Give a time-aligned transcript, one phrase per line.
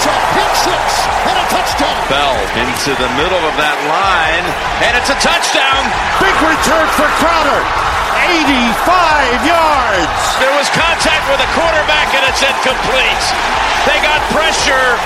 [0.00, 0.80] It's a pick six
[1.28, 1.92] and a touchdown.
[2.08, 4.48] Bell into the middle of that line,
[4.80, 5.84] and it's a touchdown.
[6.16, 7.60] Big return for Crowder.
[8.32, 10.20] 85 yards.
[10.40, 13.24] There was contact with the quarterback, and it's incomplete.
[13.84, 14.96] They got pressure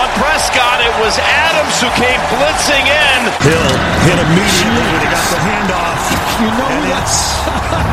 [0.00, 0.80] on Prescott.
[0.80, 3.18] It was Adams who came blitzing in.
[3.44, 3.68] Hill
[4.08, 6.00] hit immediately when he got the handoff.
[6.40, 7.36] You know and that's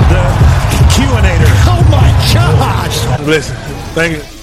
[0.08, 1.52] it's the QAnator.
[1.68, 3.28] Oh my gosh.
[3.28, 3.60] Listen,
[3.92, 4.39] thank you.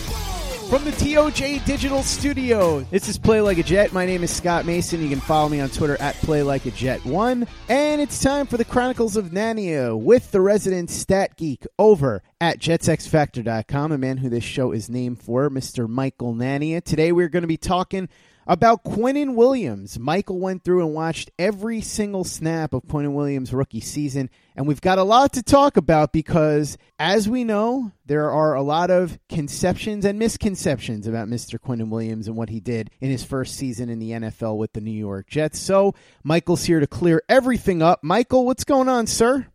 [0.70, 3.92] From the TOJ Digital Studio, this is Play Like a Jet.
[3.92, 5.00] My name is Scott Mason.
[5.00, 8.46] You can follow me on Twitter at Play Like a Jet One, and it's time
[8.46, 14.18] for the Chronicles of Nania with the resident stat geek over at JetsXFactor.com, a man
[14.18, 15.88] who this show is named for, Mr.
[15.88, 16.82] Michael Nania.
[16.84, 18.08] Today we're going to be talking
[18.46, 19.98] about Quinnen Williams.
[19.98, 24.82] Michael went through and watched every single snap of Quinnen Williams' rookie season, and we've
[24.82, 29.18] got a lot to talk about because, as we know, there are a lot of
[29.30, 31.58] conceptions and misconceptions about Mr.
[31.58, 34.82] Quinnen Williams and what he did in his first season in the NFL with the
[34.82, 35.58] New York Jets.
[35.58, 38.04] So, Michael's here to clear everything up.
[38.04, 39.46] Michael, what's going on, sir?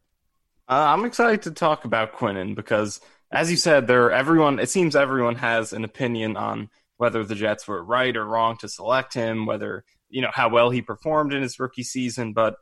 [0.71, 4.95] Uh, I'm excited to talk about Quinnen because, as you said, there everyone it seems
[4.95, 9.45] everyone has an opinion on whether the Jets were right or wrong to select him,
[9.45, 12.55] whether you know how well he performed in his rookie season, but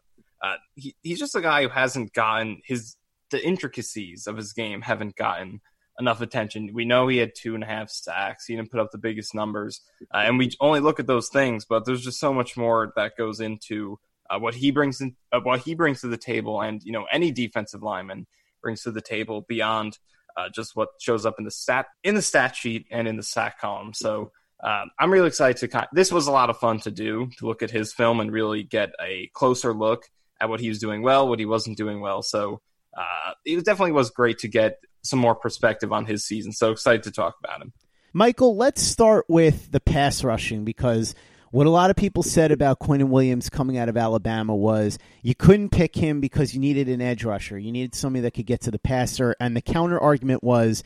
[0.43, 2.95] uh, he, he's just a guy who hasn't gotten his
[3.29, 5.61] the intricacies of his game haven't gotten
[5.99, 6.71] enough attention.
[6.73, 8.47] We know he had two and a half sacks.
[8.47, 11.63] He didn't put up the biggest numbers, uh, and we only look at those things.
[11.63, 13.99] But there's just so much more that goes into
[14.29, 17.05] uh, what he brings in, uh, what he brings to the table, and you know
[17.11, 18.27] any defensive lineman
[18.61, 19.97] brings to the table beyond
[20.37, 23.23] uh, just what shows up in the stat in the stat sheet and in the
[23.23, 23.93] sack column.
[23.93, 24.31] So
[24.63, 25.87] um, I'm really excited to.
[25.93, 28.63] This was a lot of fun to do to look at his film and really
[28.63, 30.05] get a closer look
[30.41, 32.21] at what he was doing well, what he wasn't doing well.
[32.21, 32.61] So
[32.97, 36.51] uh, it definitely was great to get some more perspective on his season.
[36.51, 37.73] So excited to talk about him.
[38.13, 41.13] Michael, let's start with the pass rushing because
[41.51, 45.33] what a lot of people said about Quinnen Williams coming out of Alabama was you
[45.33, 47.57] couldn't pick him because you needed an edge rusher.
[47.57, 49.35] You needed somebody that could get to the passer.
[49.39, 50.83] And the counter argument was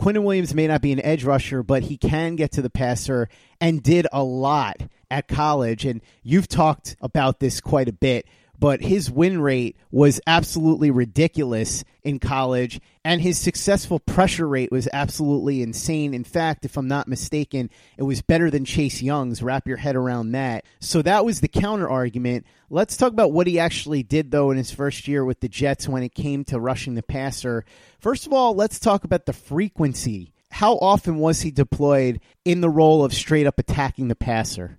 [0.00, 3.28] Quinnen Williams may not be an edge rusher, but he can get to the passer
[3.60, 5.84] and did a lot at college.
[5.84, 8.26] And you've talked about this quite a bit
[8.58, 14.88] but his win rate was absolutely ridiculous in college, and his successful pressure rate was
[14.92, 16.14] absolutely insane.
[16.14, 19.42] In fact, if I'm not mistaken, it was better than Chase Young's.
[19.42, 20.64] Wrap your head around that.
[20.80, 22.46] So that was the counter argument.
[22.70, 25.88] Let's talk about what he actually did, though, in his first year with the Jets
[25.88, 27.64] when it came to rushing the passer.
[27.98, 30.32] First of all, let's talk about the frequency.
[30.50, 34.78] How often was he deployed in the role of straight up attacking the passer?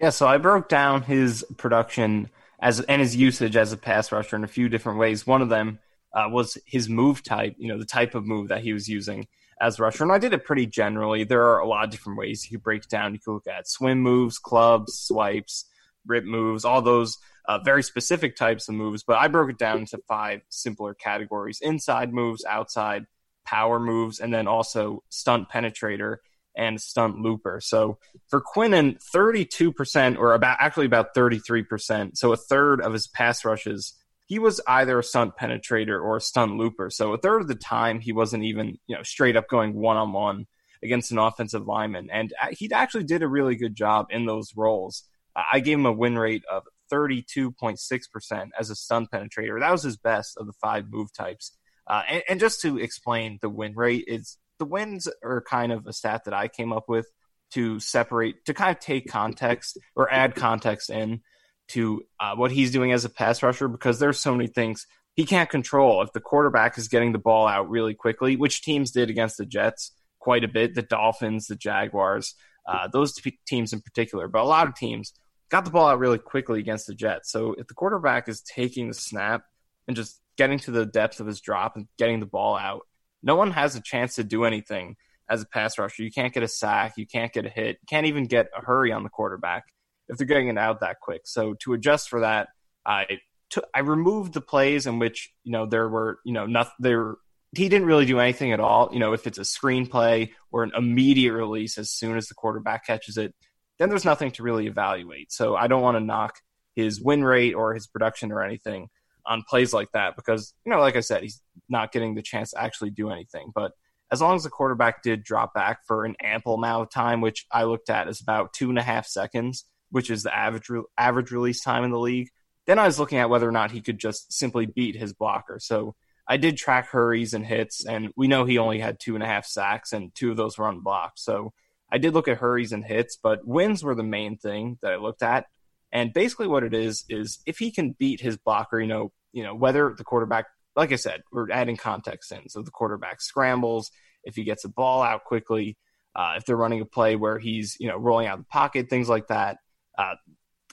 [0.00, 2.30] Yeah, so I broke down his production
[2.60, 5.26] as and his usage as a pass rusher in a few different ways.
[5.26, 5.78] One of them
[6.12, 9.26] uh, was his move type, you know, the type of move that he was using
[9.60, 10.04] as rusher.
[10.04, 11.24] And I did it pretty generally.
[11.24, 13.14] There are a lot of different ways you could break down.
[13.14, 15.66] You could look at swim moves, clubs, swipes,
[16.06, 19.02] rip moves, all those uh, very specific types of moves.
[19.02, 23.06] But I broke it down into five simpler categories inside moves, outside,
[23.44, 26.18] power moves, and then also stunt penetrator
[26.58, 27.60] and stunt looper.
[27.62, 27.98] So
[28.28, 33.94] for Quinnen, 32% or about actually about 33%, so a third of his pass rushes,
[34.26, 36.90] he was either a stunt penetrator or a stunt looper.
[36.90, 40.46] So a third of the time he wasn't even, you know, straight up going one-on-one
[40.82, 45.04] against an offensive lineman and he actually did a really good job in those roles.
[45.52, 49.60] I gave him a win rate of 32.6% as a stunt penetrator.
[49.60, 51.56] That was his best of the five move types.
[51.86, 55.86] Uh, and, and, just to explain the win rate, is the wins are kind of
[55.86, 57.06] a stat that I came up with
[57.52, 61.22] to separate, to kind of take context or add context in
[61.68, 65.24] to uh, what he's doing as a pass rusher because there's so many things he
[65.24, 66.02] can't control.
[66.02, 69.46] If the quarterback is getting the ball out really quickly, which teams did against the
[69.46, 72.34] Jets quite a bit, the Dolphins, the Jaguars,
[72.66, 75.12] uh, those t- teams in particular, but a lot of teams
[75.50, 77.32] got the ball out really quickly against the Jets.
[77.32, 79.42] So if the quarterback is taking the snap
[79.86, 82.82] and just getting to the depth of his drop and getting the ball out,
[83.22, 84.96] no one has a chance to do anything
[85.28, 86.02] as a pass rusher.
[86.02, 88.92] You can't get a sack, you can't get a hit, can't even get a hurry
[88.92, 89.64] on the quarterback
[90.08, 91.22] if they're getting it out that quick.
[91.24, 92.48] So to adjust for that,
[92.86, 97.16] I removed the plays in which you know there were you know nothing there.
[97.56, 98.90] He didn't really do anything at all.
[98.92, 102.86] You know, if it's a screenplay or an immediate release as soon as the quarterback
[102.86, 103.34] catches it,
[103.78, 105.32] then there's nothing to really evaluate.
[105.32, 106.40] So I don't want to knock
[106.74, 108.88] his win rate or his production or anything
[109.28, 112.50] on plays like that because, you know, like I said, he's not getting the chance
[112.52, 113.52] to actually do anything.
[113.54, 113.72] But
[114.10, 117.46] as long as the quarterback did drop back for an ample amount of time, which
[117.52, 121.30] I looked at as about two and a half seconds, which is the average average
[121.30, 122.30] release time in the league,
[122.66, 125.58] then I was looking at whether or not he could just simply beat his blocker.
[125.60, 125.94] So
[126.26, 129.26] I did track hurries and hits, and we know he only had two and a
[129.26, 131.18] half sacks, and two of those were unblocked.
[131.18, 131.52] So
[131.90, 134.96] I did look at hurries and hits, but wins were the main thing that I
[134.96, 135.46] looked at.
[135.90, 139.42] And basically, what it is is if he can beat his blocker, you know, you
[139.42, 140.46] know whether the quarterback,
[140.76, 142.48] like I said, we're adding context in.
[142.48, 143.90] So the quarterback scrambles,
[144.24, 145.76] if he gets a ball out quickly,
[146.14, 149.08] uh, if they're running a play where he's you know rolling out the pocket, things
[149.08, 149.58] like that.
[149.96, 150.14] Uh,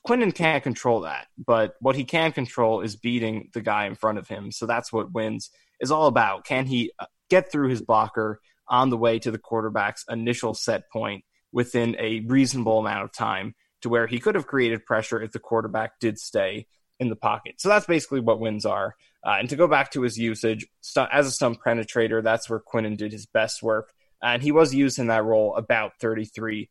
[0.08, 4.20] Quinnen can't control that, but what he can control is beating the guy in front
[4.20, 4.52] of him.
[4.52, 5.50] So that's what wins
[5.80, 6.46] is all about.
[6.46, 10.90] Can he uh, get through his blocker on the way to the quarterback's initial set
[10.92, 15.32] point within a reasonable amount of time to where he could have created pressure if
[15.32, 16.68] the quarterback did stay
[17.00, 17.56] in the pocket.
[17.60, 18.96] So that's basically what wins are.
[19.26, 22.62] Uh, and to go back to his usage, st- as a stunt penetrator, that's where
[22.62, 23.92] Quinnen did his best work.
[24.22, 26.68] And he was used in that role about 33%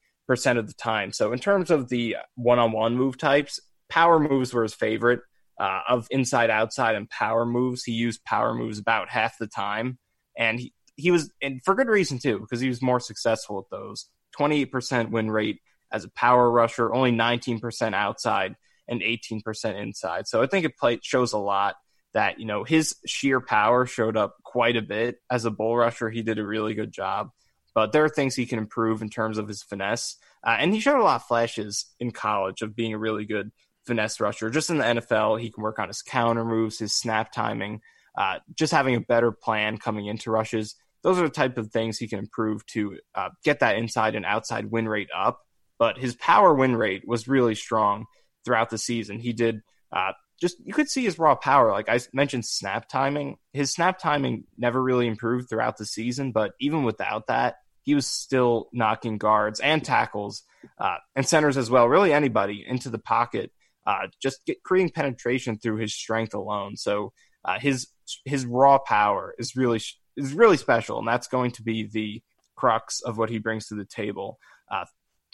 [0.56, 1.12] of the time.
[1.12, 5.20] So in terms of the one on one move types, power moves were his favorite.
[5.56, 9.98] Uh, of inside outside and power moves, he used power moves about half the time.
[10.36, 13.70] And he, he was, and for good reason too, because he was more successful at
[13.70, 14.08] those.
[14.36, 15.60] 28% win rate
[15.92, 18.56] as a power rusher, only 19% outside
[18.88, 20.26] and 18% inside.
[20.26, 21.76] So I think it play, shows a lot
[22.12, 25.16] that, you know, his sheer power showed up quite a bit.
[25.30, 27.30] As a bull rusher, he did a really good job.
[27.74, 30.16] But there are things he can improve in terms of his finesse.
[30.46, 33.50] Uh, and he showed a lot of flashes in college of being a really good
[33.84, 34.50] finesse rusher.
[34.50, 37.80] Just in the NFL, he can work on his counter moves, his snap timing,
[38.16, 41.98] uh, just having a better plan coming into rushes those are the type of things
[41.98, 45.38] he can improve to uh, get that inside and outside win rate up.
[45.78, 48.06] But his power win rate was really strong
[48.44, 49.18] throughout the season.
[49.18, 49.62] He did
[49.92, 51.70] uh, just you could see his raw power.
[51.70, 53.36] Like I mentioned, snap timing.
[53.52, 58.06] His snap timing never really improved throughout the season, but even without that, he was
[58.06, 60.42] still knocking guards and tackles
[60.78, 61.88] uh, and centers as well.
[61.88, 63.52] Really, anybody into the pocket,
[63.86, 66.76] uh, just get, creating penetration through his strength alone.
[66.76, 67.12] So
[67.44, 67.86] uh, his
[68.24, 69.80] his raw power is really
[70.16, 72.22] is really special, and that's going to be the
[72.56, 74.38] crux of what he brings to the table.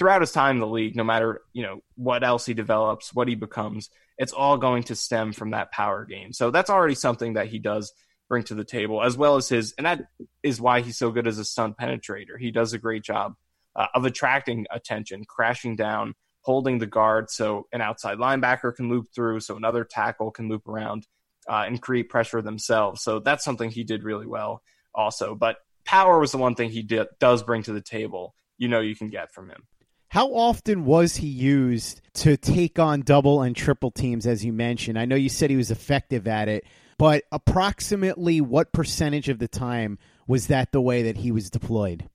[0.00, 3.29] Throughout his time in the league, no matter you know what else he develops, what
[3.29, 6.32] he becomes, it's all going to stem from that power game.
[6.32, 7.93] So that's already something that he does
[8.29, 10.06] bring to the table, as well as his, and that
[10.43, 12.38] is why he's so good as a stunt penetrator.
[12.38, 13.35] He does a great job
[13.76, 19.08] uh, of attracting attention, crashing down, holding the guard so an outside linebacker can loop
[19.14, 21.06] through, so another tackle can loop around
[21.49, 23.02] uh, and create pressure themselves.
[23.02, 24.62] So that's something he did really well
[24.94, 25.35] also.
[25.35, 28.35] But power was the one thing he did, does bring to the table.
[28.56, 29.64] You know, you can get from him.
[30.10, 34.98] How often was he used to take on double and triple teams, as you mentioned?
[34.98, 36.64] I know you said he was effective at it,
[36.98, 42.10] but approximately what percentage of the time was that the way that he was deployed?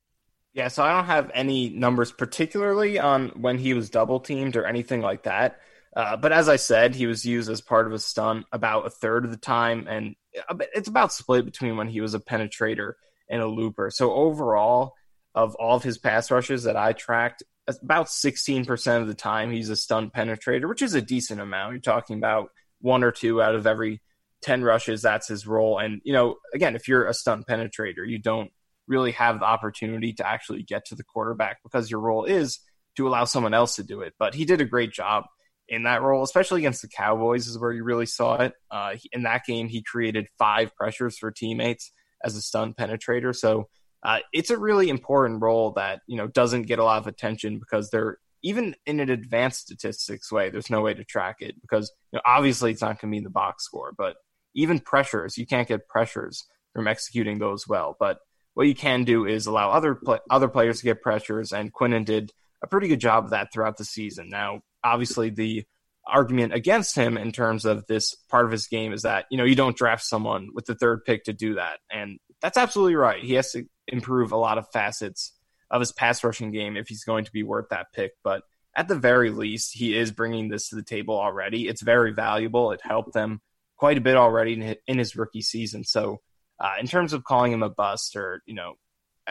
[0.52, 4.66] Yeah, so I don't have any numbers particularly on when he was double teamed or
[4.66, 5.60] anything like that.
[5.96, 8.90] Uh, but as I said, he was used as part of a stunt about a
[8.90, 10.16] third of the time, and
[10.74, 12.92] it's about split between when he was a penetrator
[13.30, 13.90] and a looper.
[13.90, 14.92] So overall,
[15.34, 19.70] of all of his pass rushes that I tracked, about 16% of the time he's
[19.70, 21.72] a stunt penetrator, which is a decent amount.
[21.72, 24.00] You're talking about one or two out of every
[24.42, 25.78] 10 rushes, that's his role.
[25.78, 28.50] And, you know, again, if you're a stunt penetrator, you don't
[28.86, 32.60] really have the opportunity to actually get to the quarterback because your role is
[32.96, 34.14] to allow someone else to do it.
[34.18, 35.24] But he did a great job
[35.68, 38.52] in that role, especially against the Cowboys, is where you really saw it.
[38.70, 41.90] Uh, in that game, he created five pressures for teammates
[42.22, 43.34] as a stunt penetrator.
[43.34, 43.68] So
[44.02, 47.58] uh, it's a really important role that you know doesn't get a lot of attention
[47.58, 50.50] because they're even in an advanced statistics way.
[50.50, 53.18] There's no way to track it because you know, obviously it's not going to be
[53.18, 54.16] in the box score, but
[54.54, 57.96] even pressures, you can't get pressures from executing those well.
[57.98, 58.18] But
[58.54, 59.98] what you can do is allow other
[60.30, 63.76] other players to get pressures, and Quinnen did a pretty good job of that throughout
[63.76, 64.28] the season.
[64.30, 65.64] Now, obviously the
[66.06, 69.44] argument against him in terms of this part of his game is that you know
[69.44, 73.24] you don't draft someone with the third pick to do that and that's absolutely right
[73.24, 75.32] he has to improve a lot of facets
[75.70, 78.12] of his pass rushing game if he's going to be worth that pick.
[78.22, 78.42] But
[78.76, 81.68] at the very least he is bringing this to the table already.
[81.68, 82.72] It's very valuable.
[82.72, 83.40] It helped them
[83.76, 85.84] quite a bit already in his rookie season.
[85.84, 86.20] So
[86.60, 88.74] uh, in terms of calling him a bust or you know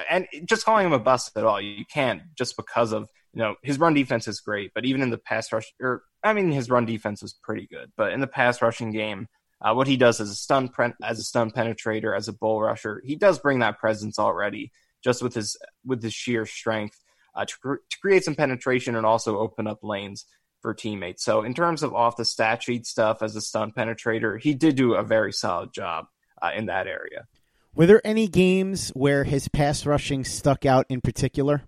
[0.10, 3.56] and just calling him a bust at all you can't just because of you know,
[3.62, 6.70] his run defense is great, but even in the pass rush, or I mean, his
[6.70, 7.92] run defense was pretty good.
[7.98, 9.28] But in the pass rushing game,
[9.66, 12.62] uh, what he does as a stun pre- as a stun penetrator, as a bull
[12.62, 14.72] rusher, he does bring that presence already,
[15.04, 17.04] just with his with his sheer strength
[17.36, 20.26] uh, to, cr- to create some penetration and also open up lanes
[20.62, 21.24] for teammates.
[21.24, 24.76] So in terms of off the stat sheet stuff as a stun penetrator, he did
[24.76, 26.06] do a very solid job
[26.42, 27.26] uh, in that area.
[27.74, 31.64] Were there any games where his pass rushing stuck out in particular?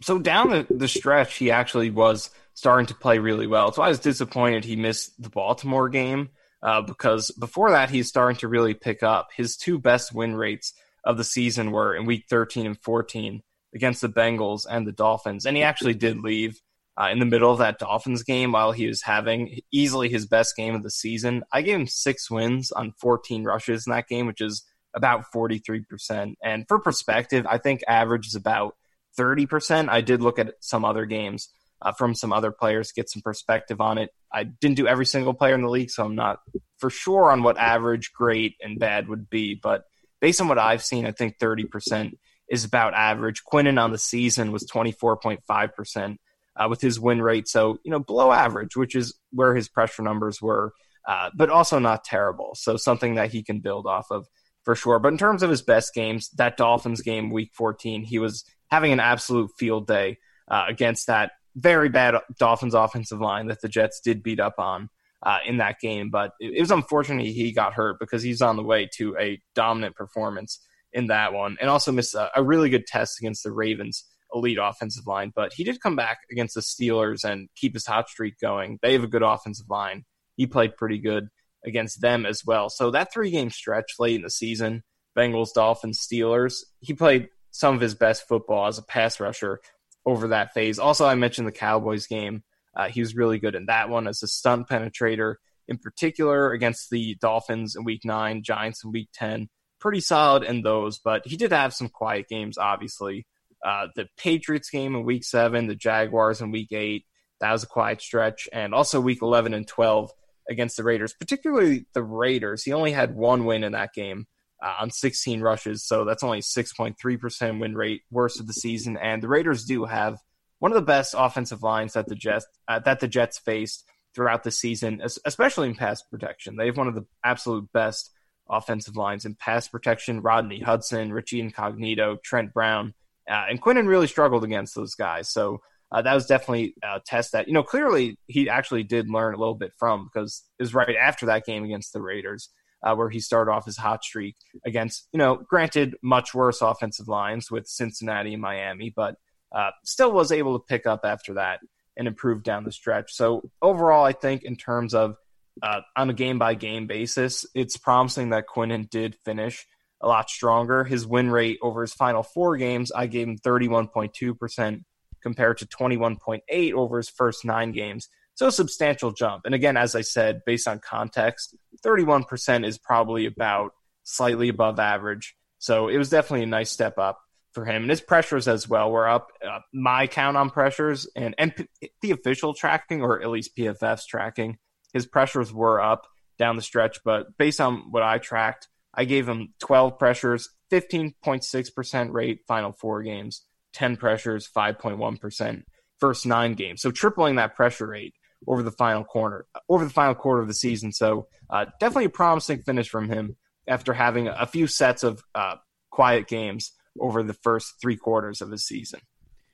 [0.00, 3.72] So down the, the stretch, he actually was starting to play really well.
[3.72, 6.30] So I was disappointed he missed the Baltimore game
[6.62, 9.30] uh, because before that, he's starting to really pick up.
[9.34, 10.72] His two best win rates
[11.04, 13.42] of the season were in week 13 and 14
[13.74, 15.46] against the Bengals and the Dolphins.
[15.46, 16.60] And he actually did leave
[17.00, 20.54] uh, in the middle of that Dolphins game while he was having easily his best
[20.56, 21.42] game of the season.
[21.52, 24.62] I gave him six wins on 14 rushes in that game, which is
[24.94, 26.34] about 43%.
[26.44, 28.76] And for perspective, I think average is about
[29.18, 29.88] 30%.
[29.88, 31.48] I did look at some other games
[31.82, 34.10] uh, from some other players, get some perspective on it.
[34.32, 36.38] I didn't do every single player in the league, so I'm not
[36.78, 39.54] for sure on what average, great, and bad would be.
[39.54, 39.84] But
[40.20, 42.12] based on what I've seen, I think 30%
[42.48, 43.42] is about average.
[43.44, 46.16] Quinnen on the season was 24.5%
[46.54, 47.48] uh, with his win rate.
[47.48, 50.72] So, you know, below average, which is where his pressure numbers were,
[51.06, 52.52] uh, but also not terrible.
[52.54, 54.28] So, something that he can build off of
[54.64, 55.00] for sure.
[55.00, 58.92] But in terms of his best games, that Dolphins game, week 14, he was having
[58.92, 64.00] an absolute field day uh, against that very bad Dolphins offensive line that the Jets
[64.00, 64.88] did beat up on.
[65.24, 68.56] Uh, in that game, but it, it was unfortunate he got hurt because he's on
[68.56, 70.58] the way to a dominant performance
[70.92, 74.04] in that one, and also missed a, a really good test against the Ravens
[74.34, 78.08] elite offensive line, but he did come back against the Steelers and keep his hot
[78.08, 78.78] streak going.
[78.82, 80.04] They have a good offensive line.
[80.36, 81.28] He played pretty good
[81.64, 82.70] against them as well.
[82.70, 84.82] So that three game stretch late in the season,
[85.16, 89.60] Bengals, Dolphins, Steelers, he played some of his best football as a pass rusher
[90.04, 90.78] over that phase.
[90.78, 92.42] Also, I mentioned the Cowboys game.
[92.76, 95.36] Uh, he was really good in that one as a stunt penetrator,
[95.68, 99.48] in particular against the Dolphins in week nine, Giants in week 10.
[99.78, 103.26] Pretty solid in those, but he did have some quiet games, obviously.
[103.64, 107.04] Uh, the Patriots game in week seven, the Jaguars in week eight.
[107.40, 108.48] That was a quiet stretch.
[108.52, 110.10] And also week 11 and 12
[110.48, 112.62] against the Raiders, particularly the Raiders.
[112.62, 114.26] He only had one win in that game
[114.62, 115.84] uh, on 16 rushes.
[115.84, 118.96] So that's only 6.3% win rate, worst of the season.
[118.96, 120.18] And the Raiders do have
[120.60, 124.44] one of the best offensive lines that the Jets, uh, that the Jets faced throughout
[124.44, 126.56] the season, especially in pass protection.
[126.56, 128.10] They have one of the absolute best
[128.48, 130.20] offensive lines in pass protection.
[130.20, 132.94] Rodney Hudson, Richie Incognito, Trent Brown.
[133.28, 135.28] Uh, and Quinnen really struggled against those guys.
[135.28, 139.34] So uh, that was definitely a test that, you know, clearly he actually did learn
[139.34, 142.50] a little bit from because it was right after that game against the Raiders
[142.82, 147.08] uh, where he started off his hot streak against, you know, granted, much worse offensive
[147.08, 149.16] lines with Cincinnati and Miami, but
[149.54, 151.60] uh, still was able to pick up after that
[151.96, 153.12] and improve down the stretch.
[153.12, 155.16] So overall, I think in terms of
[155.62, 159.66] uh, on a game by game basis, it's promising that Quinnen did finish
[160.00, 160.84] a lot stronger.
[160.84, 164.84] His win rate over his final four games, I gave him 31.2%
[165.22, 168.08] compared to 21.8 over his first nine games.
[168.34, 169.42] So a substantial jump.
[169.44, 173.72] And again, as I said, based on context, 31% is probably about
[174.04, 175.36] slightly above average.
[175.58, 177.20] So it was definitely a nice step up
[177.52, 177.82] for him.
[177.82, 179.28] And his pressures as well were up.
[179.46, 184.06] Uh, my count on pressures and, and P- the official tracking, or at least PFF's
[184.06, 184.58] tracking,
[184.92, 186.06] his pressures were up
[186.38, 187.00] down the stretch.
[187.04, 193.02] But based on what I tracked, I gave him 12 pressures, 15.6% rate final four
[193.02, 193.42] games,
[193.74, 195.62] 10 pressures, 5.1%
[195.98, 196.82] first nine games.
[196.82, 198.14] So tripling that pressure rate
[198.46, 200.92] over the final corner, over the final quarter of the season.
[200.92, 205.56] So uh, definitely a promising finish from him after having a few sets of uh,
[205.90, 209.00] quiet games over the first three quarters of his season.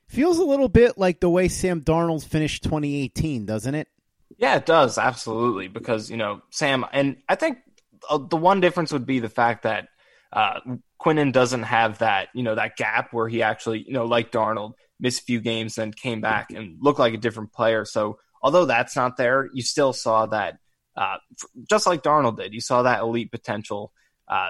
[0.07, 3.87] Feels a little bit like the way Sam Darnold finished 2018, doesn't it?
[4.37, 7.59] Yeah, it does absolutely because you know Sam, and I think
[8.09, 9.89] uh, the one difference would be the fact that
[10.31, 10.59] uh,
[10.99, 14.73] Quinnen doesn't have that, you know, that gap where he actually, you know, like Darnold,
[14.99, 17.85] missed a few games and came back and looked like a different player.
[17.85, 20.57] So although that's not there, you still saw that,
[20.95, 21.17] uh,
[21.69, 23.91] just like Darnold did, you saw that elite potential
[24.27, 24.49] uh,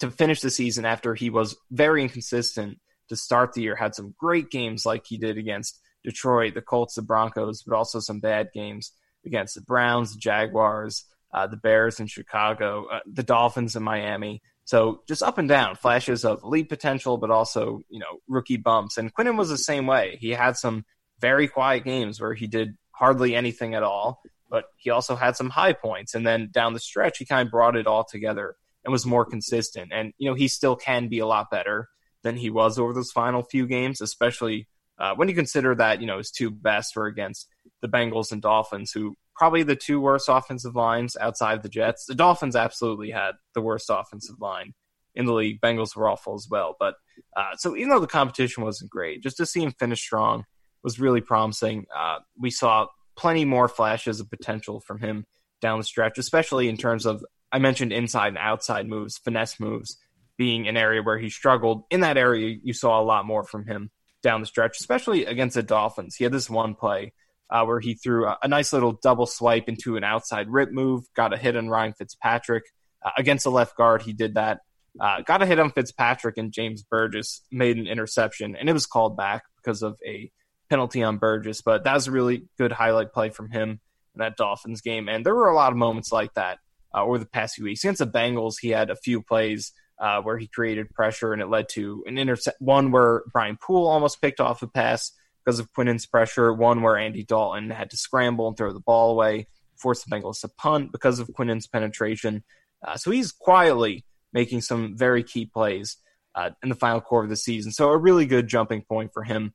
[0.00, 2.78] to finish the season after he was very inconsistent
[3.08, 3.76] to start the year.
[3.76, 8.00] Had some great games like he did against Detroit, the Colts, the Broncos, but also
[8.00, 8.92] some bad games
[9.24, 11.04] against the Browns, the Jaguars
[11.36, 14.42] uh, the Bears in Chicago, uh, the Dolphins in Miami.
[14.64, 18.96] So just up and down, flashes of elite potential, but also you know rookie bumps.
[18.96, 20.16] And Quinnen was the same way.
[20.20, 20.84] He had some
[21.20, 25.50] very quiet games where he did hardly anything at all, but he also had some
[25.50, 26.14] high points.
[26.14, 29.24] And then down the stretch, he kind of brought it all together and was more
[29.24, 29.92] consistent.
[29.92, 31.88] And you know he still can be a lot better
[32.22, 36.06] than he was over those final few games, especially uh, when you consider that you
[36.06, 37.48] know his two best were against
[37.82, 42.06] the Bengals and Dolphins, who probably the two worst offensive lines outside the Jets.
[42.06, 44.72] The Dolphins absolutely had the worst offensive line
[45.14, 45.60] in the league.
[45.60, 46.76] Bengals were awful as well.
[46.78, 46.94] But
[47.36, 50.44] uh, so even though the competition wasn't great, just to see him finish strong
[50.86, 51.84] was really promising.
[51.94, 55.26] Uh, we saw plenty more flashes of potential from him
[55.60, 59.98] down the stretch, especially in terms of I mentioned inside and outside moves, finesse moves
[60.38, 61.82] being an area where he struggled.
[61.90, 63.90] In that area, you saw a lot more from him
[64.22, 66.14] down the stretch, especially against the Dolphins.
[66.14, 67.12] He had this one play
[67.50, 71.04] uh, where he threw a, a, nice little double swipe into an outside rip move,
[71.16, 72.64] got a hit on Ryan Fitzpatrick.
[73.04, 74.60] Uh, against the left guard, he did that.
[75.00, 78.86] Uh, got a hit on Fitzpatrick, and James Burgess made an interception, and it was
[78.86, 80.30] called back because of a
[80.68, 81.62] penalty on Burgess.
[81.62, 83.80] But that was a really good highlight play from him
[84.14, 85.08] in that Dolphins game.
[85.08, 86.58] And there were a lot of moments like that
[86.94, 87.84] uh, over the past few weeks.
[87.84, 91.48] Against the Bengals, he had a few plays uh, where he created pressure, and it
[91.48, 92.60] led to an intercept.
[92.60, 95.12] One where Brian Poole almost picked off a pass
[95.44, 96.52] because of Quinnen's pressure.
[96.52, 100.40] One where Andy Dalton had to scramble and throw the ball away, force the Bengals
[100.40, 102.44] to punt because of Quinnen's penetration.
[102.86, 105.96] Uh, so he's quietly making some very key plays
[106.34, 107.72] uh, in the final quarter of the season.
[107.72, 109.54] So a really good jumping point for him,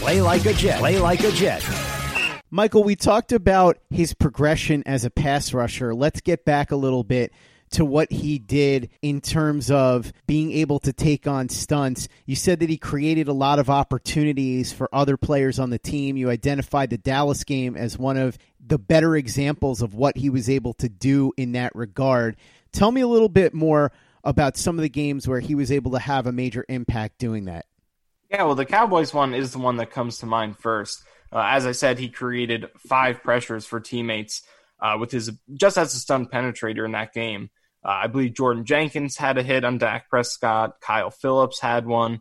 [0.00, 0.78] Play like a Jet.
[0.78, 1.62] Play like a Jet.
[2.50, 5.94] Michael, we talked about his progression as a pass rusher.
[5.94, 7.34] Let's get back a little bit
[7.72, 12.08] to what he did in terms of being able to take on stunts.
[12.24, 16.16] You said that he created a lot of opportunities for other players on the team.
[16.16, 20.48] You identified the Dallas game as one of the better examples of what he was
[20.48, 22.36] able to do in that regard.
[22.72, 23.92] Tell me a little bit more
[24.24, 27.44] about some of the games where he was able to have a major impact doing
[27.44, 27.66] that.
[28.30, 31.02] Yeah, well, the Cowboys one is the one that comes to mind first.
[31.32, 34.42] Uh, as I said, he created five pressures for teammates
[34.80, 37.50] uh, with his just as a stun penetrator in that game.
[37.84, 40.80] Uh, I believe Jordan Jenkins had a hit on Dak Prescott.
[40.80, 42.20] Kyle Phillips had one,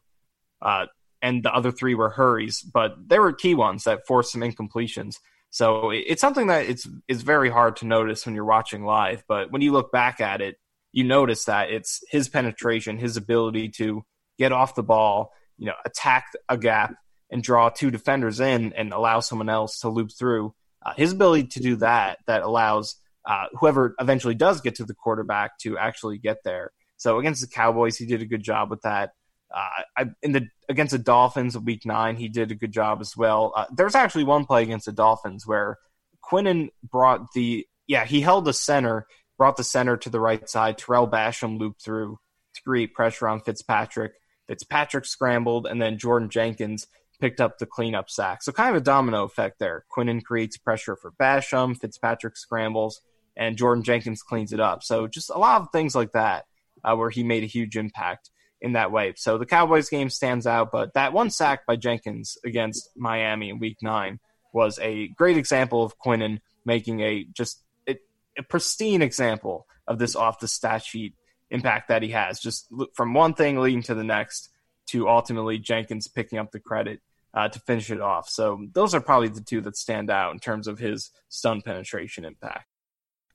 [0.61, 0.87] uh,
[1.21, 5.15] and the other three were hurries, but they were key ones that forced some incompletions.
[5.51, 9.51] So it's something that it's it's very hard to notice when you're watching live, but
[9.51, 10.55] when you look back at it,
[10.91, 14.03] you notice that it's his penetration, his ability to
[14.39, 16.95] get off the ball you know, attack a gap
[17.29, 20.53] and draw two defenders in and allow someone else to loop through.
[20.83, 22.95] Uh, his ability to do that that allows
[23.25, 26.71] uh, whoever eventually does get to the quarterback to actually get there.
[26.97, 29.11] So against the Cowboys, he did a good job with that.
[29.53, 33.15] Uh, I, in the against the Dolphins, week nine, he did a good job as
[33.15, 33.53] well.
[33.55, 35.77] Uh, there's actually one play against the Dolphins where
[36.23, 39.05] Quinnen brought the yeah he held the center,
[39.37, 40.77] brought the center to the right side.
[40.77, 42.19] Tarell Basham looped through
[42.55, 44.13] to create pressure on Fitzpatrick.
[44.49, 46.87] Fitzpatrick scrambled, and then Jordan Jenkins
[47.21, 48.41] picked up the cleanup sack.
[48.41, 49.85] So kind of a domino effect there.
[49.95, 53.01] Quinnen creates pressure for Basham, Fitzpatrick scrambles,
[53.37, 54.83] and Jordan Jenkins cleans it up.
[54.83, 56.45] So just a lot of things like that
[56.83, 59.13] uh, where he made a huge impact in that way.
[59.15, 63.59] So the Cowboys game stands out, but that one sack by Jenkins against Miami in
[63.59, 64.19] Week Nine
[64.51, 67.97] was a great example of Quinnen making a just a,
[68.37, 71.13] a pristine example of this off the stat sheet
[71.51, 74.49] impact that he has, just from one thing leading to the next
[74.87, 77.01] to ultimately Jenkins picking up the credit
[77.33, 78.29] uh, to finish it off.
[78.29, 82.25] So those are probably the two that stand out in terms of his stun penetration
[82.25, 82.65] impact.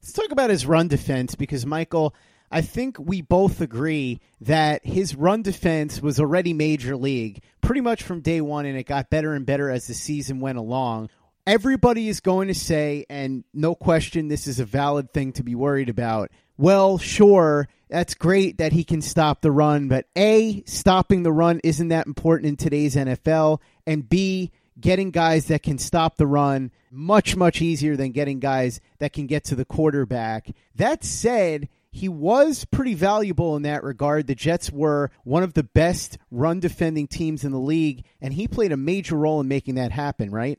[0.02, 2.14] Let's talk about his run defense because Michael,
[2.50, 8.02] I think we both agree that his run defense was already major league pretty much
[8.02, 11.08] from day one, and it got better and better as the season went along.
[11.46, 15.54] Everybody is going to say, and no question, this is a valid thing to be
[15.54, 16.30] worried about.
[16.56, 21.60] Well, sure, that's great that he can stop the run, but A, stopping the run
[21.62, 26.72] isn't that important in today's NFL, and B, getting guys that can stop the run
[26.90, 30.50] much, much easier than getting guys that can get to the quarterback.
[30.74, 34.26] That said, he was pretty valuable in that regard.
[34.26, 38.48] The Jets were one of the best run defending teams in the league, and he
[38.48, 40.58] played a major role in making that happen, right?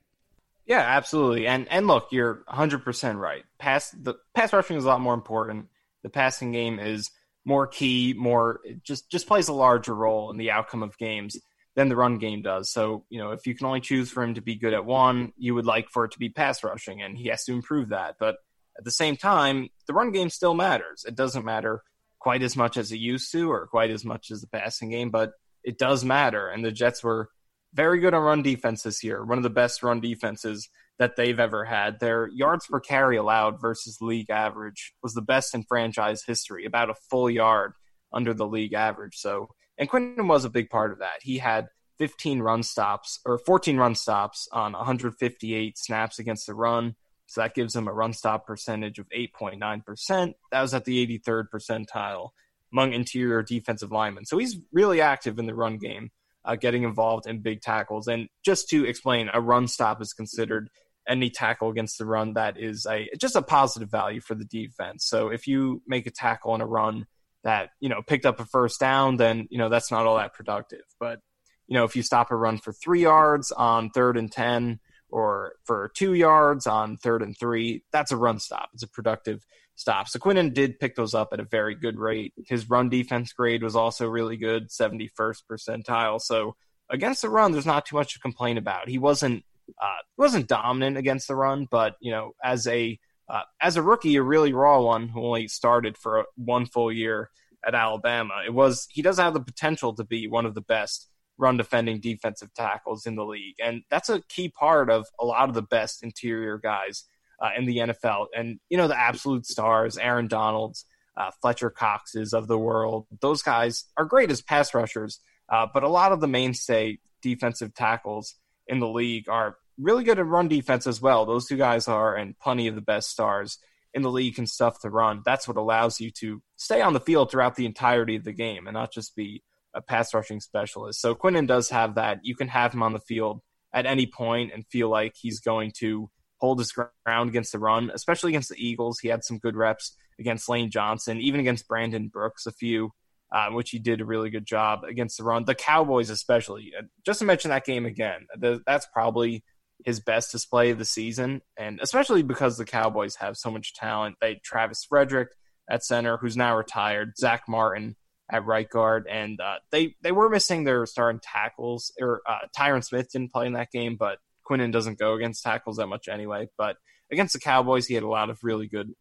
[0.65, 1.47] Yeah, absolutely.
[1.47, 3.43] And and look, you're 100% right.
[3.59, 5.67] Pass the pass rushing is a lot more important.
[6.01, 7.11] The passing game is
[7.45, 11.37] more key, more just just plays a larger role in the outcome of games
[11.75, 12.71] than the run game does.
[12.71, 15.33] So, you know, if you can only choose for him to be good at one,
[15.37, 18.15] you would like for it to be pass rushing, and he has to improve that.
[18.19, 18.37] But
[18.77, 21.05] at the same time, the run game still matters.
[21.07, 21.83] It doesn't matter
[22.19, 25.11] quite as much as it used to, or quite as much as the passing game,
[25.11, 26.47] but it does matter.
[26.47, 27.29] And the Jets were
[27.73, 31.39] very good on run defense this year, one of the best run defenses that they've
[31.39, 31.99] ever had.
[31.99, 36.89] Their yards per carry allowed versus league average was the best in franchise history, about
[36.89, 37.73] a full yard
[38.13, 39.15] under the league average.
[39.15, 41.21] So and Quinnen was a big part of that.
[41.21, 41.67] He had
[41.99, 46.95] 15 run stops or 14 run stops on 158 snaps against the run.
[47.27, 50.33] So that gives him a run stop percentage of 8.9%.
[50.51, 52.29] That was at the 83rd percentile
[52.71, 54.25] among interior defensive linemen.
[54.25, 56.11] So he's really active in the run game,
[56.43, 58.07] uh, getting involved in big tackles.
[58.07, 60.69] And just to explain, a run stop is considered
[61.07, 65.05] any tackle against the run that is a just a positive value for the defense.
[65.05, 67.05] So if you make a tackle on a run
[67.43, 70.33] that you know picked up a first down, then you know that's not all that
[70.33, 70.83] productive.
[70.99, 71.19] But
[71.67, 75.53] you know if you stop a run for three yards on third and ten, or
[75.63, 78.69] for two yards on third and three, that's a run stop.
[78.73, 80.07] It's a productive stop.
[80.07, 82.33] So Quinnen did pick those up at a very good rate.
[82.47, 86.19] His run defense grade was also really good, 71st percentile.
[86.21, 86.55] So
[86.89, 88.89] against the run, there's not too much to complain about.
[88.89, 89.43] He wasn't
[89.81, 94.15] uh, wasn't dominant against the run, but you know, as a uh, as a rookie,
[94.15, 97.29] a really raw one who only started for one full year
[97.65, 101.09] at Alabama, it was he does have the potential to be one of the best
[101.37, 105.49] run defending defensive tackles in the league, and that's a key part of a lot
[105.49, 107.05] of the best interior guys
[107.41, 108.27] uh, in the NFL.
[108.35, 110.85] And you know the absolute stars, Aaron Donalds,
[111.17, 115.83] uh, Fletcher Coxes of the world, those guys are great as pass rushers, uh, but
[115.83, 118.35] a lot of the mainstay defensive tackles
[118.67, 121.25] in the league are really good at run defense as well.
[121.25, 123.59] Those two guys are, and plenty of the best stars
[123.93, 125.21] in the league can stuff the run.
[125.25, 128.67] That's what allows you to stay on the field throughout the entirety of the game
[128.67, 129.41] and not just be
[129.73, 131.01] a pass rushing specialist.
[131.01, 132.19] So Quinnen does have that.
[132.23, 133.41] You can have him on the field
[133.73, 137.91] at any point and feel like he's going to hold his ground against the run,
[137.93, 138.99] especially against the Eagles.
[138.99, 142.91] He had some good reps against Lane Johnson, even against Brandon Brooks, a few,
[143.33, 145.45] uh, which he did a really good job against the run.
[145.45, 148.27] The Cowboys, especially, uh, just to mention that game again,
[148.65, 149.43] that's probably
[149.83, 154.15] his best display of the season, and especially because the Cowboys have so much talent.
[154.21, 155.29] They Travis Frederick
[155.69, 157.95] at center, who's now retired, Zack Martin
[158.31, 161.91] at right guard, and uh, they they were missing their starting tackles.
[161.99, 165.77] Or uh, Tyron Smith didn't play in that game, but Quinnen doesn't go against tackles
[165.77, 166.47] that much anyway.
[166.57, 166.77] But
[167.11, 168.91] against the Cowboys, he had a lot of really good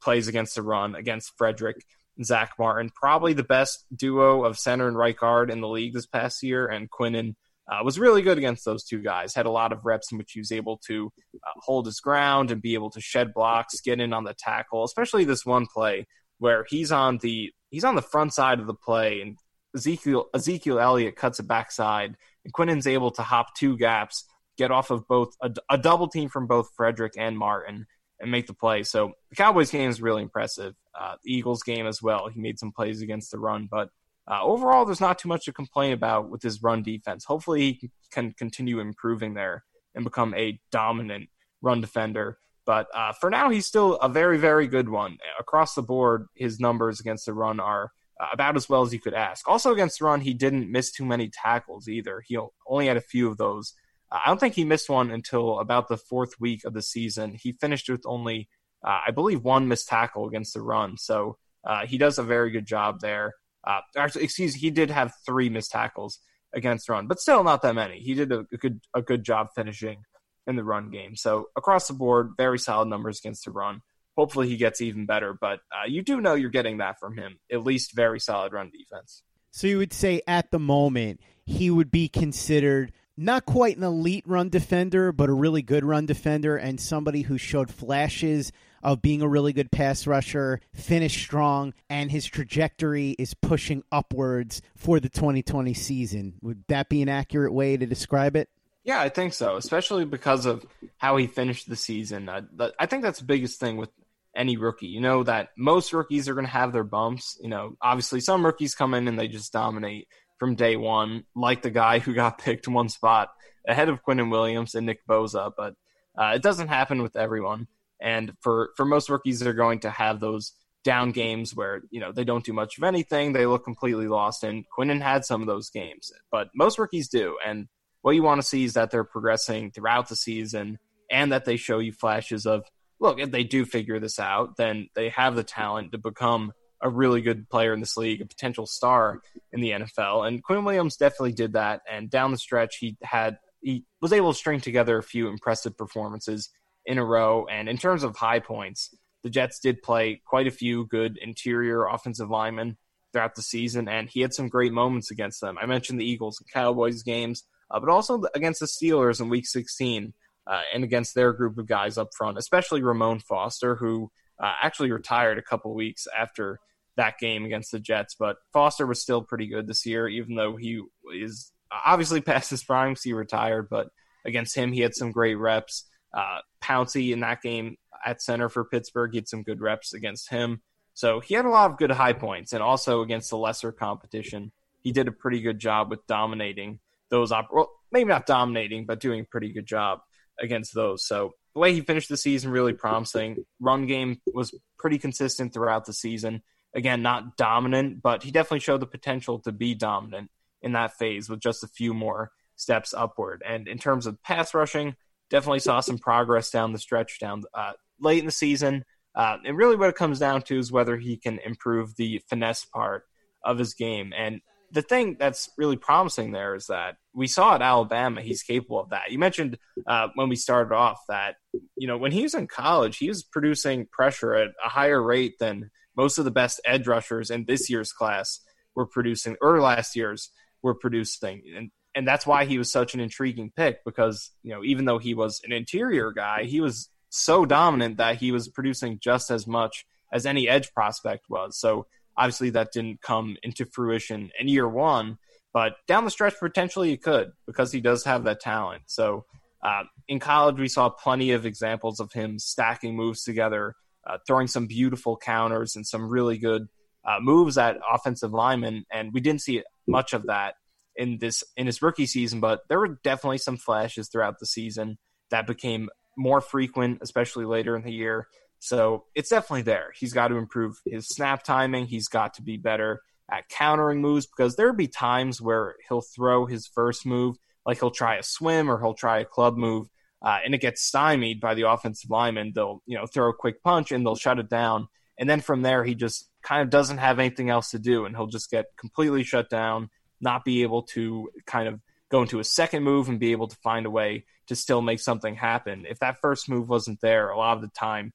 [0.00, 1.84] plays against the run against Frederick.
[2.24, 6.06] Zack Martin, probably the best duo of center and right guard in the league this
[6.06, 7.34] past year, and Quinnen
[7.70, 9.34] uh, was really good against those two guys.
[9.34, 12.50] Had a lot of reps in which he was able to uh, hold his ground
[12.50, 14.84] and be able to shed blocks, get in on the tackle.
[14.84, 16.06] Especially this one play
[16.38, 19.36] where he's on the he's on the front side of the play, and
[19.76, 24.24] Ezekiel Ezekiel Elliott cuts a backside, and Quinnen's able to hop two gaps,
[24.56, 27.86] get off of both a, a double team from both Frederick and Martin,
[28.18, 28.82] and make the play.
[28.82, 30.74] So the Cowboys game is really impressive.
[30.98, 32.28] Uh, Eagles game as well.
[32.28, 33.90] He made some plays against the run, but
[34.30, 37.24] uh, overall, there's not too much to complain about with his run defense.
[37.24, 41.28] Hopefully, he can continue improving there and become a dominant
[41.62, 42.38] run defender.
[42.66, 45.16] But uh, for now, he's still a very, very good one.
[45.40, 49.00] Across the board, his numbers against the run are uh, about as well as you
[49.00, 49.48] could ask.
[49.48, 52.22] Also, against the run, he didn't miss too many tackles either.
[52.26, 53.72] He only had a few of those.
[54.12, 57.36] I don't think he missed one until about the fourth week of the season.
[57.40, 58.48] He finished with only
[58.84, 60.96] uh, I believe, one missed tackle against the run.
[60.96, 61.36] So
[61.66, 63.34] uh, he does a very good job there.
[63.66, 66.20] Uh, actually, excuse he did have three missed tackles
[66.54, 67.98] against the run, but still not that many.
[67.98, 70.02] He did a, a good a good job finishing
[70.46, 71.16] in the run game.
[71.16, 73.82] So across the board, very solid numbers against the run.
[74.16, 77.38] Hopefully, he gets even better, but uh, you do know you're getting that from him.
[77.52, 79.22] At least very solid run defense.
[79.50, 84.22] So you would say at the moment he would be considered not quite an elite
[84.26, 89.22] run defender, but a really good run defender and somebody who showed flashes of being
[89.22, 95.08] a really good pass rusher, finished strong, and his trajectory is pushing upwards for the
[95.08, 96.34] 2020 season.
[96.42, 98.48] Would that be an accurate way to describe it?
[98.84, 100.64] Yeah, I think so, especially because of
[100.96, 102.28] how he finished the season.
[102.28, 103.90] Uh, I, I think that's the biggest thing with
[104.34, 104.86] any rookie.
[104.86, 107.36] You know that most rookies are going to have their bumps.
[107.42, 110.06] You know, obviously some rookies come in and they just dominate
[110.38, 113.30] from day one, like the guy who got picked one spot
[113.66, 115.74] ahead of Quinnen Williams and Nick Bosa, But
[116.18, 117.68] uh, it doesn't happen with everyone.
[118.00, 120.52] And for for most rookies, they're going to have those
[120.84, 123.32] down games where you know they don't do much of anything.
[123.32, 124.44] They look completely lost.
[124.44, 127.36] And Quinnen had some of those games, but most rookies do.
[127.44, 127.66] And
[128.02, 130.78] what you want to see is that they're progressing throughout the season
[131.10, 132.64] and that they show you flashes of
[133.00, 136.88] look, if they do figure this out, then they have the talent to become a
[136.88, 139.20] really good player in this league, a potential star
[139.52, 140.26] in the NFL.
[140.26, 141.80] And Quinn Williams definitely did that.
[141.90, 145.76] And down the stretch, he had he was able to string together a few impressive
[145.76, 146.50] performances
[146.86, 147.46] in a row.
[147.50, 151.86] And in terms of high points, the Jets did play quite a few good interior
[151.86, 152.76] offensive linemen
[153.12, 155.58] throughout the season, and he had some great moments against them.
[155.60, 159.46] I mentioned the Eagles and Cowboys games, uh, but also against the Steelers in Week
[159.46, 160.12] 16
[160.46, 164.10] uh, and against their group of guys up front, especially Ramon Foster, who
[164.42, 166.60] uh, actually retired a couple weeks after
[166.98, 168.14] that game against the Jets.
[168.18, 170.82] But Foster was still pretty good this year, even though he
[171.14, 172.94] is obviously past his prime.
[173.02, 173.88] He retired, but
[174.26, 175.84] against him, he had some great reps.
[176.12, 180.30] Uh, Pouncey in that game at center for Pittsburgh, he had some good reps against
[180.30, 180.62] him.
[180.94, 184.52] So he had a lot of good high points, and also against the lesser competition,
[184.82, 186.80] he did a pretty good job with dominating
[187.10, 187.30] those.
[187.30, 190.00] Op- well, maybe not dominating, but doing a pretty good job
[190.40, 191.06] against those.
[191.06, 193.44] So the way he finished the season really promising.
[193.60, 196.42] Run game was pretty consistent throughout the season.
[196.78, 200.30] Again, not dominant, but he definitely showed the potential to be dominant
[200.62, 203.42] in that phase with just a few more steps upward.
[203.44, 204.94] And in terms of pass rushing,
[205.28, 208.84] definitely saw some progress down the stretch down uh, late in the season.
[209.12, 212.64] Uh, and really, what it comes down to is whether he can improve the finesse
[212.64, 213.02] part
[213.44, 214.12] of his game.
[214.16, 218.78] And the thing that's really promising there is that we saw at Alabama he's capable
[218.78, 219.10] of that.
[219.10, 221.36] You mentioned uh, when we started off that
[221.76, 225.34] you know when he was in college he was producing pressure at a higher rate
[225.40, 228.40] than most of the best edge rushers in this year's class
[228.74, 230.30] were producing or last year's
[230.62, 234.64] were producing and and that's why he was such an intriguing pick because you know
[234.64, 238.98] even though he was an interior guy he was so dominant that he was producing
[238.98, 241.86] just as much as any edge prospect was so
[242.18, 245.18] Obviously, that didn't come into fruition in year one,
[245.52, 248.82] but down the stretch, potentially it could because he does have that talent.
[248.86, 249.24] So
[249.62, 253.76] uh, in college, we saw plenty of examples of him stacking moves together,
[254.08, 256.68] uh, throwing some beautiful counters and some really good
[257.04, 260.54] uh, moves at offensive linemen, and we didn't see much of that
[260.96, 262.40] in this in his rookie season.
[262.40, 264.98] But there were definitely some flashes throughout the season
[265.30, 268.26] that became more frequent, especially later in the year.
[268.58, 269.92] So it's definitely there.
[269.96, 271.86] He's got to improve his snap timing.
[271.86, 276.46] He's got to be better at countering moves because there'll be times where he'll throw
[276.46, 279.86] his first move, like he'll try a swim or he'll try a club move,
[280.22, 282.52] uh, and it gets stymied by the offensive lineman.
[282.54, 285.62] They'll you know throw a quick punch and they'll shut it down, and then from
[285.62, 288.66] there he just kind of doesn't have anything else to do, and he'll just get
[288.78, 293.20] completely shut down, not be able to kind of go into a second move and
[293.20, 295.84] be able to find a way to still make something happen.
[295.88, 298.12] If that first move wasn't there, a lot of the time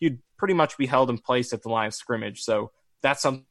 [0.00, 2.42] you'd pretty much be held in place at the line of scrimmage.
[2.42, 2.70] So
[3.02, 3.44] that's something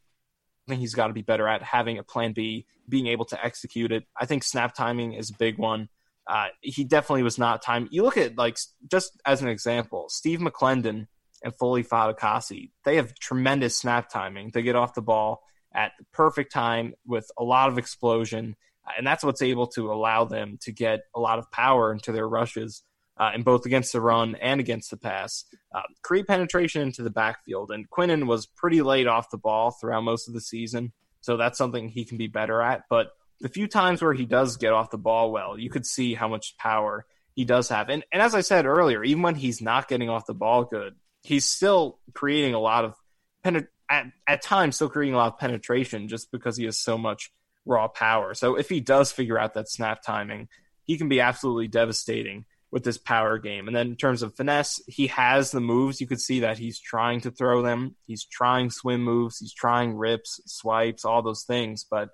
[0.68, 4.06] he's got to be better at having a plan B, being able to execute it.
[4.20, 5.90] I think snap timing is a big one.
[6.28, 7.88] Uh, he definitely was not time.
[7.92, 8.58] You look at like
[8.90, 11.08] just as an example, Steve McLendon
[11.44, 14.52] and Foley Fatukasi, they have tremendous snap timing.
[14.54, 18.56] They get off the ball at the perfect time with a lot of explosion,
[18.98, 22.28] and that's what's able to allow them to get a lot of power into their
[22.28, 22.84] rushes
[23.18, 27.10] uh, in both against the run and against the pass, uh, create penetration into the
[27.10, 27.72] backfield.
[27.72, 31.58] And Quinnen was pretty late off the ball throughout most of the season, so that's
[31.58, 32.84] something he can be better at.
[32.90, 33.12] But
[33.44, 36.30] the few times where he does get off the ball well, you could see how
[36.30, 37.90] much power he does have.
[37.90, 40.96] And, and as I said earlier, even when he's not getting off the ball good,
[41.24, 42.96] he's still creating a lot of
[43.44, 46.98] penet- at, at times still creating a lot of penetration just because he has so
[46.98, 47.34] much
[47.66, 48.34] raw power.
[48.34, 50.48] So if he does figure out that snap timing,
[50.86, 53.68] he can be absolutely devastating with this power game.
[53.68, 56.00] And then in terms of finesse, he has the moves.
[56.00, 57.98] You could see that he's trying to throw them.
[58.08, 59.40] He's trying swim moves.
[59.40, 61.86] He's trying rips, swipes, all those things.
[61.90, 62.10] But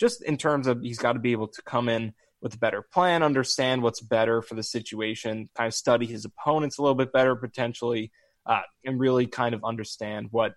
[0.00, 2.82] just in terms of he's got to be able to come in with a better
[2.82, 7.12] plan, understand what's better for the situation, kind of study his opponents a little bit
[7.12, 8.10] better potentially,
[8.46, 10.54] uh, and really kind of understand what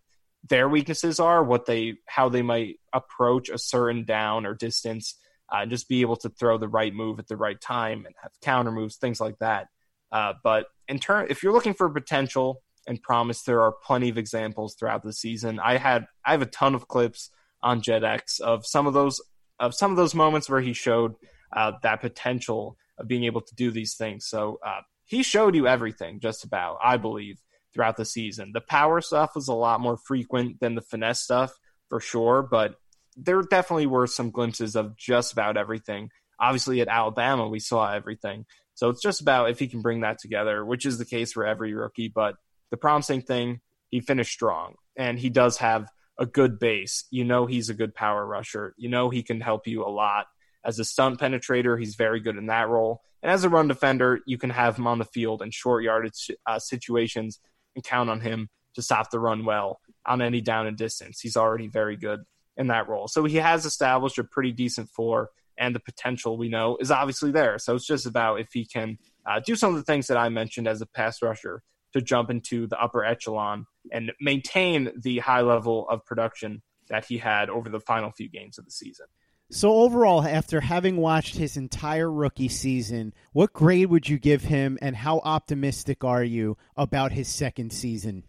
[0.48, 5.16] their weaknesses are, what they how they might approach a certain down or distance,
[5.54, 8.16] uh, and just be able to throw the right move at the right time and
[8.22, 9.68] have counter moves, things like that.
[10.12, 14.18] Uh, but in turn, if you're looking for potential and promise, there are plenty of
[14.18, 15.60] examples throughout the season.
[15.60, 17.30] I had I have a ton of clips
[17.62, 19.22] on JetX of some of those
[19.64, 21.16] of some of those moments where he showed
[21.56, 24.28] uh, that potential of being able to do these things.
[24.28, 27.42] So uh, he showed you everything, just about, I believe,
[27.74, 28.52] throughout the season.
[28.54, 31.54] The power stuff was a lot more frequent than the finesse stuff,
[31.88, 32.76] for sure, but
[33.16, 36.10] there definitely were some glimpses of just about everything.
[36.40, 38.46] Obviously, at Alabama, we saw everything.
[38.74, 41.46] So it's just about if he can bring that together, which is the case for
[41.46, 42.12] every rookie.
[42.14, 42.36] But
[42.70, 45.88] the promising thing, he finished strong, and he does have
[46.20, 47.06] a good base.
[47.10, 48.74] You know, he's a good power rusher.
[48.78, 50.28] You know, he can help you a lot
[50.66, 53.02] as a stunt penetrator, he's very good in that role.
[53.22, 56.32] And as a run defender, you can have him on the field in short yardage
[56.46, 57.40] uh, situations
[57.76, 61.20] and count on him to stop the run well on any down and distance.
[61.20, 62.22] He's already very good
[62.58, 63.08] in that role.
[63.08, 67.32] So he has established a pretty decent floor, and the potential we know is obviously
[67.32, 67.60] there.
[67.60, 70.30] So it's just about if he can uh, do some of the things that I
[70.30, 75.42] mentioned as a pass rusher to jump into the upper echelon and maintain the high
[75.42, 79.06] level of production that he had over the final few games of the season.
[79.52, 84.80] So overall, after having watched his entire rookie season, what grade would you give him,
[84.82, 88.24] and how optimistic are you about his second season?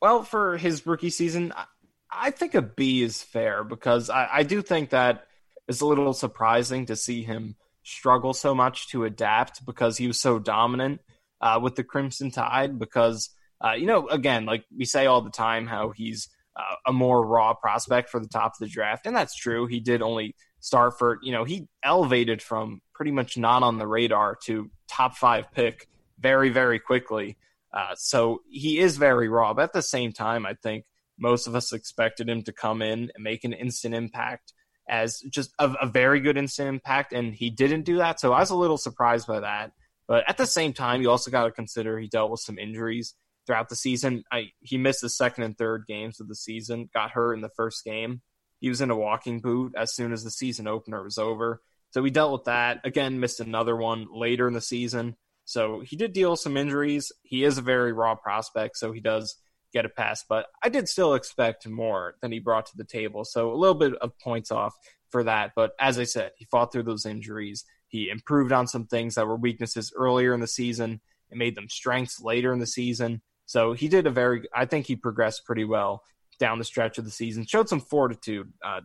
[0.00, 1.54] Well, for his rookie season,
[2.10, 5.26] I think a B is fair because I, I do think that
[5.68, 10.20] it's a little surprising to see him struggle so much to adapt because he was
[10.20, 11.00] so dominant
[11.46, 12.78] uh, with the Crimson Tide.
[12.78, 13.30] Because
[13.64, 17.24] uh, you know, again, like we say all the time, how he's uh, a more
[17.24, 19.66] raw prospect for the top of the draft, and that's true.
[19.66, 23.86] He did only start for you know he elevated from pretty much not on the
[23.86, 27.36] radar to top five pick very very quickly.
[27.72, 30.84] Uh, so he is very raw, but at the same time, I think
[31.18, 34.52] most of us expected him to come in and make an instant impact
[34.88, 38.20] as just a, a very good instant impact, and he didn't do that.
[38.20, 39.72] So I was a little surprised by that.
[40.08, 43.14] But at the same time, you also got to consider he dealt with some injuries
[43.46, 44.24] throughout the season.
[44.30, 47.50] I, he missed the second and third games of the season, got hurt in the
[47.56, 48.22] first game.
[48.60, 51.60] He was in a walking boot as soon as the season opener was over.
[51.90, 52.80] So we dealt with that.
[52.84, 55.16] Again, missed another one later in the season.
[55.44, 57.12] So he did deal with some injuries.
[57.22, 59.36] He is a very raw prospect, so he does
[59.72, 60.24] get a pass.
[60.28, 63.24] But I did still expect more than he brought to the table.
[63.24, 64.74] So a little bit of points off
[65.10, 65.52] for that.
[65.54, 67.64] But as I said, he fought through those injuries.
[67.88, 71.68] He improved on some things that were weaknesses earlier in the season and made them
[71.68, 73.22] strengths later in the season.
[73.46, 76.02] So he did a very, I think he progressed pretty well
[76.38, 77.46] down the stretch of the season.
[77.46, 78.80] Showed some fortitude uh,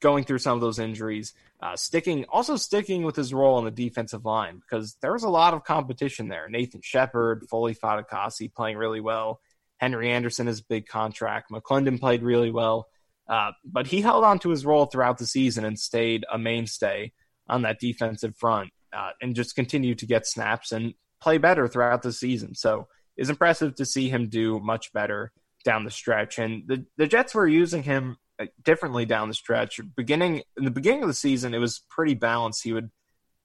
[0.00, 3.70] going through some of those injuries, uh, sticking, also sticking with his role on the
[3.70, 6.48] defensive line because there was a lot of competition there.
[6.48, 9.40] Nathan Shepherd, Foley Fatukasi playing really well.
[9.78, 11.50] Henry Anderson is a big contract.
[11.50, 12.88] McLendon played really well.
[13.28, 17.12] Uh, but he held on to his role throughout the season and stayed a mainstay
[17.48, 22.02] on that defensive front uh, and just continue to get snaps and play better throughout
[22.02, 22.54] the season.
[22.54, 25.32] So is impressive to see him do much better
[25.64, 26.38] down the stretch.
[26.38, 29.80] And the, the Jets were using him uh, differently down the stretch.
[29.96, 32.62] Beginning in the beginning of the season, it was pretty balanced.
[32.62, 32.90] He would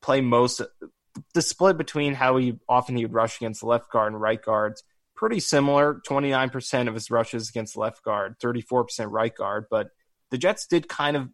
[0.02, 0.62] play most
[1.34, 4.42] the split between how he often he would rush against the left guard and right
[4.42, 4.84] guards.
[5.16, 6.02] Pretty similar.
[6.06, 9.66] Twenty nine percent of his rushes against left guard, thirty four percent right guard.
[9.70, 9.90] But
[10.32, 11.30] the Jets did kind of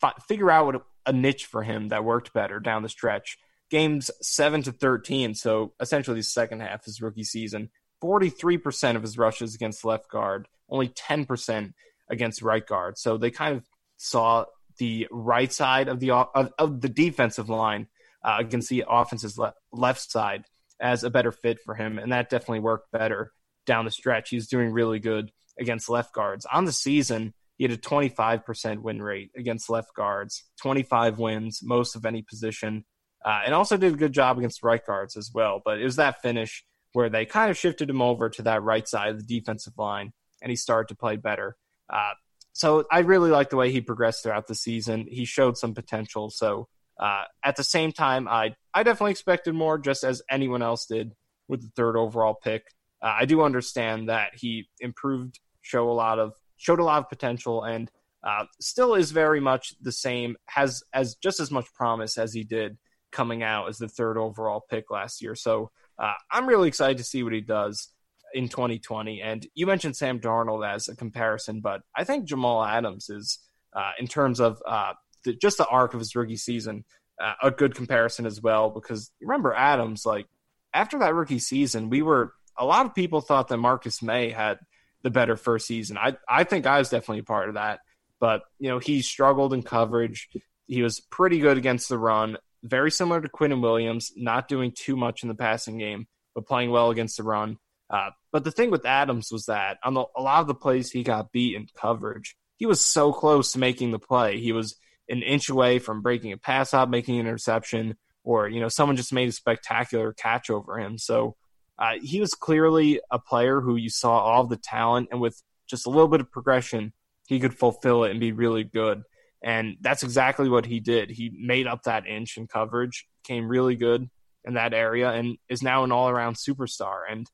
[0.00, 3.38] fi- figure out what a niche for him that worked better down the stretch
[3.70, 7.70] games 7 to 13, so essentially the second half of his rookie season,
[8.02, 11.74] 43% of his rushes against left guard, only 10%
[12.08, 12.98] against right guard.
[12.98, 13.64] So they kind of
[13.96, 14.46] saw
[14.78, 17.88] the right side of the of, of the defensive line
[18.22, 20.44] uh, against the offense's le- left side
[20.80, 23.32] as a better fit for him, and that definitely worked better
[23.66, 24.30] down the stretch.
[24.30, 26.46] He's doing really good against left guards.
[26.52, 31.94] On the season, he had a 25% win rate against left guards, 25 wins, most
[31.94, 32.84] of any position
[33.24, 35.60] uh, and also did a good job against right guards as well.
[35.64, 38.86] But it was that finish where they kind of shifted him over to that right
[38.86, 41.56] side of the defensive line, and he started to play better.
[41.92, 42.12] Uh,
[42.52, 45.06] so I really like the way he progressed throughout the season.
[45.08, 46.30] He showed some potential.
[46.30, 50.86] So uh, at the same time, I I definitely expected more, just as anyone else
[50.86, 51.12] did
[51.48, 52.64] with the third overall pick.
[53.02, 57.08] Uh, I do understand that he improved, show a lot of showed a lot of
[57.08, 57.90] potential, and
[58.22, 60.36] uh, still is very much the same.
[60.46, 62.76] Has as just as much promise as he did
[63.10, 65.34] coming out as the third overall pick last year.
[65.34, 67.88] So uh, I'm really excited to see what he does
[68.34, 69.22] in 2020.
[69.22, 73.38] And you mentioned Sam Darnold as a comparison, but I think Jamal Adams is,
[73.74, 74.92] uh, in terms of uh,
[75.24, 76.84] the, just the arc of his rookie season,
[77.20, 78.70] uh, a good comparison as well.
[78.70, 80.26] Because remember, Adams, like
[80.74, 84.58] after that rookie season, we were a lot of people thought that Marcus Maye had
[85.02, 85.96] the better first season.
[85.98, 87.80] I I think I was definitely a part of that,
[88.20, 90.28] but you know he struggled in coverage.
[90.66, 94.96] He was pretty good against the run, very similar to Quinnen Williams, not doing too
[94.96, 97.56] much in the passing game, but playing well against the run.
[97.90, 100.90] Uh, but the thing with Adams was that on the, a lot of the plays
[100.90, 104.38] he got beat in coverage, he was so close to making the play.
[104.38, 104.76] He was
[105.08, 108.96] an inch away from breaking a pass out, making an interception, or you know someone
[108.96, 110.98] just made a spectacular catch over him.
[110.98, 111.36] So
[111.78, 115.86] uh, he was clearly a player who you saw all the talent, and with just
[115.86, 116.92] a little bit of progression,
[117.26, 119.02] he could fulfill it and be really good.
[119.42, 121.10] And that's exactly what he did.
[121.10, 124.08] He made up that inch in coverage, came really good
[124.44, 127.02] in that area, and is now an all around superstar.
[127.08, 127.26] And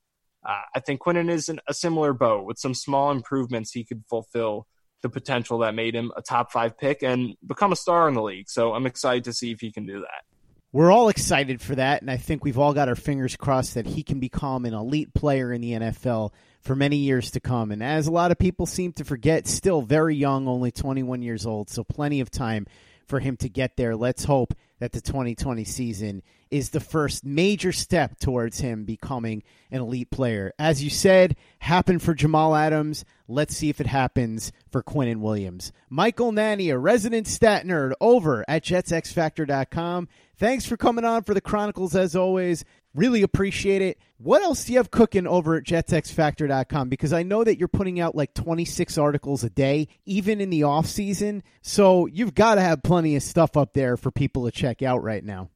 [0.46, 3.72] uh, I think Quinnen is in a similar boat with some small improvements.
[3.72, 4.66] He could fulfill
[5.00, 8.22] the potential that made him a top five pick and become a star in the
[8.22, 8.50] league.
[8.50, 10.33] So I'm excited to see if he can do that.
[10.74, 13.86] We're all excited for that, and I think we've all got our fingers crossed that
[13.86, 17.70] he can become an elite player in the NFL for many years to come.
[17.70, 21.46] And as a lot of people seem to forget, still very young, only 21 years
[21.46, 22.66] old, so plenty of time
[23.06, 23.94] for him to get there.
[23.94, 24.52] Let's hope
[24.84, 30.52] that the 2020 season is the first major step towards him becoming an elite player.
[30.58, 33.06] As you said, happened for Jamal Adams.
[33.26, 35.72] Let's see if it happens for Quinnen Williams.
[35.88, 40.06] Michael Nania, a resident stat nerd over at jetsxfactor.com.
[40.36, 42.64] Thanks for coming on for the Chronicles as always.
[42.94, 43.98] Really appreciate it.
[44.18, 46.88] What else do you have cooking over at jetsxfactor.com?
[46.88, 50.62] Because I know that you're putting out like 26 articles a day, even in the
[50.62, 51.42] off season.
[51.62, 55.02] So you've got to have plenty of stuff up there for people to check out
[55.02, 55.50] right now.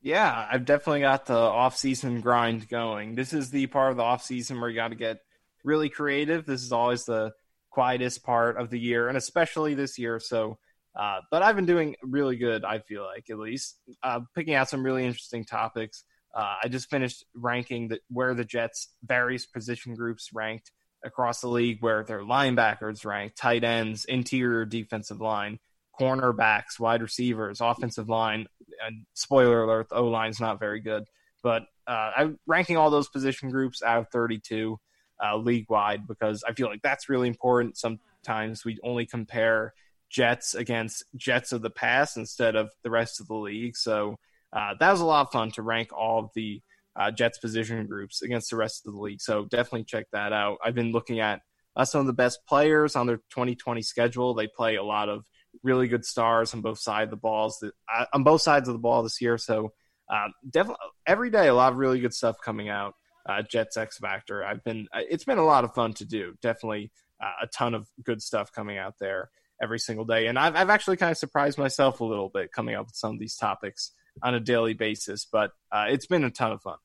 [0.00, 3.16] Yeah, I've definitely got the off-season grind going.
[3.16, 5.18] This is the part of the off-season where you got to get
[5.64, 6.46] really creative.
[6.46, 7.32] This is always the
[7.70, 10.20] quietest part of the year, and especially this year.
[10.20, 10.58] So,
[10.98, 12.64] uh, but I've been doing really good.
[12.64, 16.04] I feel like at least uh, picking out some really interesting topics.
[16.34, 20.70] Uh, I just finished ranking the, where the Jets' various position groups ranked
[21.04, 25.58] across the league, where their linebackers ranked, tight ends, interior defensive line,
[25.98, 28.46] cornerbacks, wide receivers, offensive line,
[28.86, 31.04] and spoiler alert, O line's not very good.
[31.42, 34.78] But uh, I'm ranking all those position groups out of 32
[35.24, 37.76] uh, league wide because I feel like that's really important.
[37.76, 39.72] Sometimes we only compare
[40.10, 43.76] Jets against Jets of the past instead of the rest of the league.
[43.76, 44.16] So
[44.52, 46.60] uh, that was a lot of fun to rank all of the
[46.96, 49.20] uh, Jets position groups against the rest of the league.
[49.20, 50.58] So definitely check that out.
[50.64, 51.40] I've been looking at
[51.76, 54.34] uh, some of the best players on their 2020 schedule.
[54.34, 55.24] They play a lot of
[55.62, 58.74] really good stars on both sides of the balls that, uh, on both sides of
[58.74, 59.38] the ball this year.
[59.38, 59.72] So
[60.10, 62.94] um, definitely every day, a lot of really good stuff coming out.
[63.28, 64.42] Uh, Jets X Factor.
[64.42, 66.34] I've been uh, it's been a lot of fun to do.
[66.40, 66.90] Definitely
[67.22, 69.28] uh, a ton of good stuff coming out there
[69.62, 72.74] every single day, and I've I've actually kind of surprised myself a little bit coming
[72.74, 73.92] up with some of these topics
[74.22, 75.26] on a daily basis.
[75.30, 76.78] But uh, it's been a ton of fun.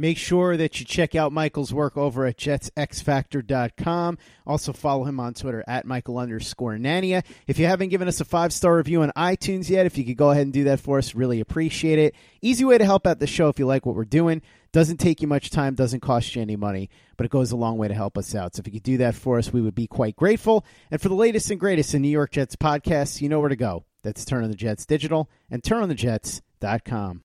[0.00, 4.18] Make sure that you check out Michael's work over at jetsxfactor.com.
[4.46, 7.24] Also follow him on Twitter at Michael underscore Nania.
[7.48, 10.16] If you haven't given us a five star review on iTunes yet, if you could
[10.16, 12.14] go ahead and do that for us, really appreciate it.
[12.40, 14.40] Easy way to help out the show if you like what we're doing.
[14.70, 17.76] Doesn't take you much time, doesn't cost you any money, but it goes a long
[17.76, 18.54] way to help us out.
[18.54, 20.64] So if you could do that for us, we would be quite grateful.
[20.92, 23.56] And for the latest and greatest in New York Jets podcasts, you know where to
[23.56, 23.84] go.
[24.04, 27.16] That's Turn on the Jets Digital and turnonthejets.com.